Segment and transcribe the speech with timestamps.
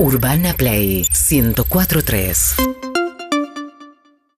[0.00, 2.54] Urbana Play 1043.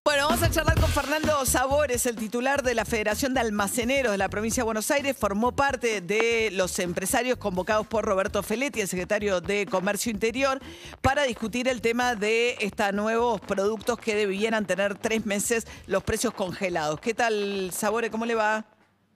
[0.03, 4.17] Bueno, vamos a charlar con Fernando Sabores, el titular de la Federación de Almaceneros de
[4.17, 5.15] la provincia de Buenos Aires.
[5.19, 10.61] Formó parte de los empresarios convocados por Roberto Feletti, el secretario de Comercio Interior,
[11.03, 16.33] para discutir el tema de estos nuevos productos que debieran tener tres meses los precios
[16.33, 17.01] congelados.
[17.01, 18.09] ¿Qué tal, Sabores?
[18.09, 18.65] ¿Cómo le va?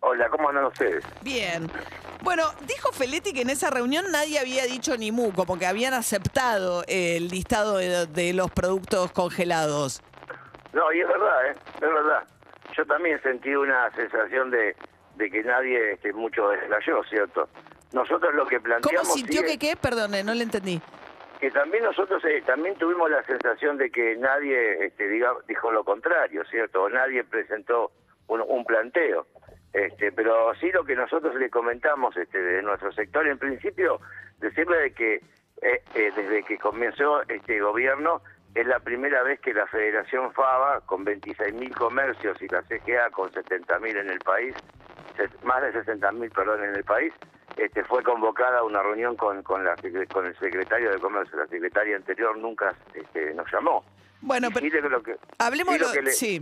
[0.00, 1.02] Hola, ¿cómo andan ustedes?
[1.22, 1.70] Bien.
[2.24, 5.92] Bueno, dijo Feletti que en esa reunión nadie había dicho ni mu, como que habían
[5.92, 10.02] aceptado el listado de, de los productos congelados.
[10.72, 11.54] No, y es verdad, ¿eh?
[11.74, 12.24] Es verdad.
[12.76, 14.74] Yo también sentí una sensación de,
[15.16, 17.48] de que nadie este, mucho deslayó, ¿cierto?
[17.92, 19.02] Nosotros lo que planteamos...
[19.06, 19.76] ¿Cómo sintió que qué?
[19.76, 20.80] Perdone, no le entendí.
[21.40, 25.84] que también nosotros eh, también tuvimos la sensación de que nadie este, diga, dijo lo
[25.84, 26.84] contrario, ¿cierto?
[26.84, 27.92] O nadie presentó
[28.28, 29.26] un, un planteo.
[29.74, 34.00] Este, pero sí lo que nosotros le comentamos este, de nuestro sector, en principio,
[34.38, 35.14] decirle de que
[35.62, 38.22] eh, eh, desde que comenzó este gobierno
[38.54, 43.30] es la primera vez que la Federación FABA, con 26.000 comercios, y la CGA con
[43.32, 44.54] 70.000 en el país,
[45.42, 47.12] más de 60.000, perdón, en el país,
[47.56, 51.36] este, fue convocada a una reunión con, con, la, secre- con el secretario de Comercio.
[51.36, 53.84] La secretaria anterior nunca este, nos llamó.
[54.20, 56.40] Bueno, pero sí le- lo que- hablemos sí lo lo- que le- sí.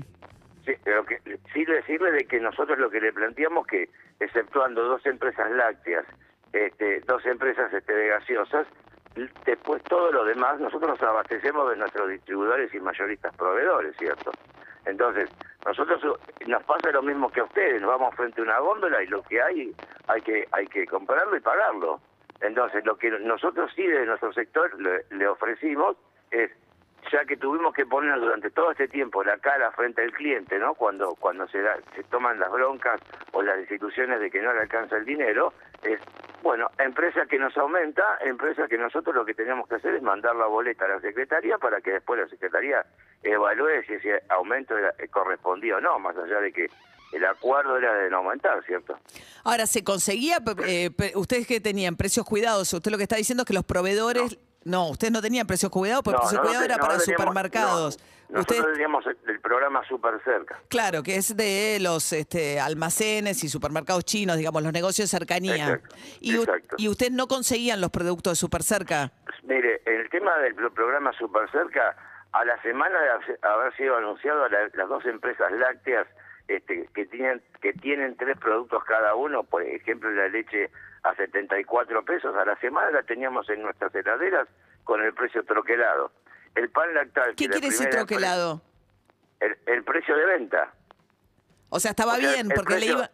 [0.64, 1.18] Sí, lo que,
[1.52, 3.88] sí decirle de que nosotros lo que le planteamos que,
[4.20, 6.04] exceptuando dos empresas lácteas,
[6.52, 8.66] este, dos empresas este, de gaseosas,
[9.44, 14.30] después todo lo demás, nosotros nos abastecemos de nuestros distribuidores y mayoristas proveedores, ¿cierto?
[14.84, 15.28] Entonces,
[15.64, 19.06] nosotros nos pasa lo mismo que a ustedes, nos vamos frente a una góndola y
[19.06, 19.74] lo que hay,
[20.08, 22.00] hay que, hay que comprarlo y pagarlo.
[22.40, 25.96] Entonces, lo que nosotros sí de nuestro sector le, le ofrecimos
[26.30, 26.50] es
[27.10, 30.74] ya que tuvimos que poner durante todo este tiempo la cara frente al cliente, ¿no?
[30.74, 33.00] Cuando cuando se da- se toman las broncas
[33.32, 35.98] o las instituciones de que no le alcanza el dinero, es
[36.42, 40.34] bueno, empresa que nos aumenta, empresa que nosotros lo que tenemos que hacer es mandar
[40.36, 42.84] la boleta a la secretaría para que después la secretaría
[43.22, 46.66] evalúe si ese aumento era- eh, correspondía o no, más allá de que
[47.12, 48.98] el acuerdo era de no aumentar, ¿cierto?
[49.44, 52.72] Ahora, ¿se conseguía, eh, ustedes que tenían precios cuidados?
[52.72, 54.32] Usted lo que está diciendo es que los proveedores...
[54.32, 57.98] No, ustedes no tenían precios cuidados, porque No, precios no, cuidados no era para supermercados.
[58.28, 60.58] no, Ustedes, nosotros teníamos el, programa Super Cerca.
[60.68, 65.68] claro, que es de los este, almacenes y supermercados chinos, digamos, los negocios de cercanía.
[65.68, 66.76] Exacto, y, exacto.
[66.78, 69.12] y ustedes no conseguían los productos de Supercerca.
[69.42, 71.94] Mire, en el tema del pro- programa Super Cerca,
[72.32, 76.06] a la semana de haber sido anunciado a la- las dos empresas lácteas
[76.48, 80.70] este, que tienen que tienen tres productos cada uno, por ejemplo la leche
[81.02, 84.48] a 74 pesos, a la semana la teníamos en nuestras heladeras
[84.84, 86.12] con el precio troquelado.
[86.54, 87.34] El pan lactal...
[87.36, 88.60] ¿Qué quiere decir troquelado?
[89.40, 90.72] El, el precio de venta.
[91.70, 93.10] O sea, estaba O sea, bien, porque le iba...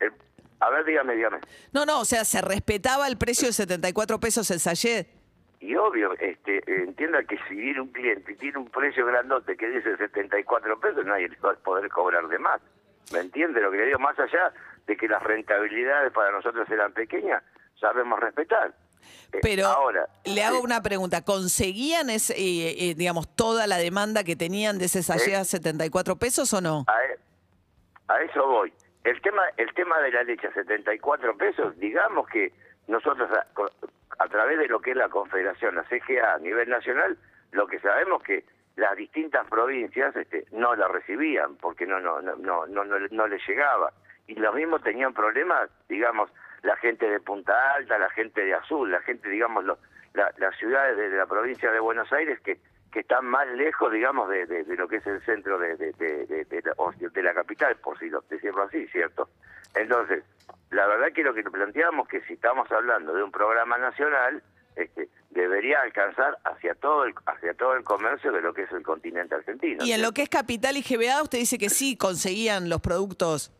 [0.00, 0.12] El-
[0.58, 1.38] a ver, dígame, dígame.
[1.72, 5.06] No, no, o sea, se respetaba el precio de 74 pesos el sachet.
[5.60, 9.68] Y obvio, este, entienda que si viene un cliente y tiene un precio grandote que
[9.68, 12.60] dice 74 pesos, nadie le va a poder cobrar de más.
[13.12, 13.98] ¿Me entiende lo que le digo?
[13.98, 14.52] Más allá
[14.86, 17.42] de que las rentabilidades para nosotros eran pequeñas,
[17.80, 18.74] sabemos respetar.
[19.32, 21.22] Eh, Pero ahora, le hago sí, una pregunta.
[21.24, 25.36] ¿Conseguían, ese, eh, eh, digamos, toda la demanda que tenían de ese sachet Eh.
[25.36, 26.84] a 74 pesos o no?
[26.88, 27.18] a, e-
[28.08, 28.72] a eso voy.
[29.04, 32.52] El tema, el tema de la leche a 74 pesos, digamos que
[32.88, 33.28] nosotros
[34.18, 37.16] a, través de lo que es la Confederación, la CGA a nivel nacional,
[37.52, 38.44] lo que sabemos que
[38.76, 43.26] las distintas provincias este, no la recibían porque no no no no no, no, no
[43.26, 43.92] les llegaba.
[44.26, 46.30] Y los mismos tenían problemas, digamos,
[46.62, 49.78] la gente de Punta Alta, la gente de Azul, la gente, digamos, lo-
[50.14, 52.58] la- las ciudades de la provincia de Buenos Aires que
[52.92, 57.22] que están más lejos, digamos, de, de- de lo que es el centro de, de,
[57.22, 59.28] la, capital, por si lo, decirlo así, ¿cierto?
[59.74, 60.24] Entonces,
[60.70, 64.42] la verdad que lo que planteamos que si estamos hablando de un programa nacional,
[64.76, 68.82] este, debería alcanzar hacia todo el hacia todo el comercio de lo que es el
[68.82, 69.84] continente argentino.
[69.84, 73.52] Y en lo que es capital y GBA, usted dice que sí, conseguían los productos.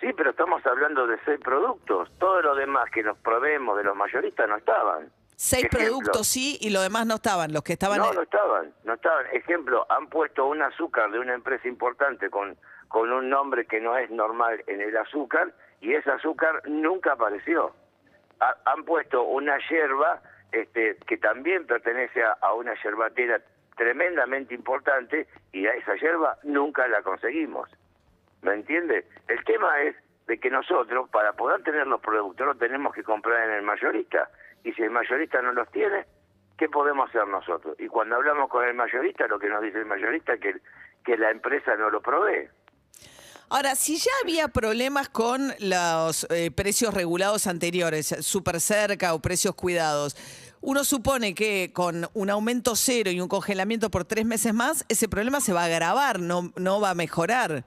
[0.00, 2.10] Sí, pero estamos hablando de seis productos.
[2.18, 5.10] Todo lo demás que nos proveemos de los mayoristas no estaban.
[5.36, 5.80] Seis Ejemplo.
[5.80, 7.52] productos sí y los demás no estaban.
[7.52, 7.98] Los que estaban...
[7.98, 9.26] No, no estaban, no estaban.
[9.32, 12.56] Ejemplo, han puesto un azúcar de una empresa importante con,
[12.88, 17.74] con un nombre que no es normal en el azúcar y ese azúcar nunca apareció.
[18.40, 20.22] Ha- han puesto una yerba
[20.52, 23.40] este, que también pertenece a, a una yerbatera
[23.76, 27.68] tremendamente importante y a esa yerba nunca la conseguimos.
[28.42, 29.06] ¿Me entiende?
[29.28, 29.96] El tema es
[30.26, 34.30] de que nosotros, para poder tener los productos, los tenemos que comprar en el mayorista.
[34.64, 36.06] Y si el mayorista no los tiene,
[36.58, 37.76] ¿qué podemos hacer nosotros?
[37.78, 40.56] Y cuando hablamos con el mayorista, lo que nos dice el mayorista es que,
[41.04, 42.48] que la empresa no lo provee.
[43.50, 49.54] Ahora, si ya había problemas con los eh, precios regulados anteriores, súper cerca o precios
[49.54, 50.16] cuidados,
[50.62, 55.10] uno supone que con un aumento cero y un congelamiento por tres meses más, ese
[55.10, 57.64] problema se va a agravar, no, no va a mejorar.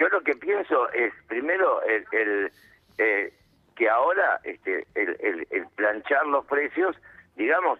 [0.00, 2.52] Yo lo que pienso es, primero, el, el,
[2.96, 3.34] eh,
[3.76, 6.96] que ahora este, el, el, el planchar los precios,
[7.36, 7.78] digamos,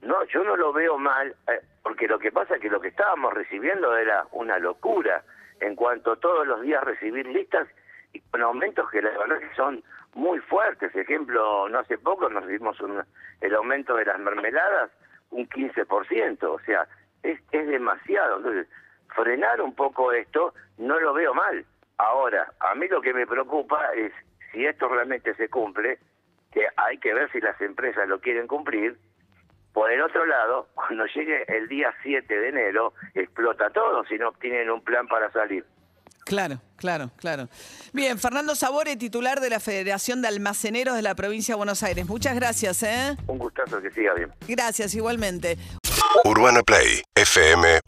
[0.00, 2.88] no, yo no lo veo mal, eh, porque lo que pasa es que lo que
[2.88, 5.22] estábamos recibiendo era una locura
[5.60, 7.66] en cuanto todos los días recibir listas
[8.12, 9.82] y con aumentos que la verdad son
[10.14, 10.94] muy fuertes.
[10.94, 13.02] Ejemplo, no hace poco nos dimos un,
[13.40, 14.90] el aumento de las mermeladas
[15.30, 16.86] un 15%, o sea,
[17.22, 18.36] es, es demasiado.
[18.38, 18.68] Entonces,
[19.14, 21.64] frenar un poco esto no lo veo mal.
[21.98, 24.12] Ahora, a mí lo que me preocupa es
[24.52, 25.98] si esto realmente se cumple,
[26.56, 28.96] que hay que ver si las empresas lo quieren cumplir.
[29.74, 34.32] Por el otro lado, cuando llegue el día 7 de enero, explota todo si no
[34.32, 35.66] tienen un plan para salir.
[36.24, 37.48] Claro, claro, claro.
[37.92, 42.06] Bien, Fernando Sabore, titular de la Federación de Almaceneros de la provincia de Buenos Aires.
[42.06, 43.16] Muchas gracias, ¿eh?
[43.28, 44.32] Un gustazo que siga bien.
[44.48, 45.56] Gracias, igualmente.
[46.24, 47.80] Urbana Play fm